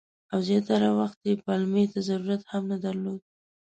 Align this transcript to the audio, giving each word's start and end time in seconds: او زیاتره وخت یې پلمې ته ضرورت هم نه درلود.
او 0.31 0.39
زیاتره 0.47 0.89
وخت 0.99 1.19
یې 1.29 1.33
پلمې 1.45 1.83
ته 1.91 1.99
ضرورت 2.09 2.41
هم 2.51 2.63
نه 2.71 2.77
درلود. 2.85 3.21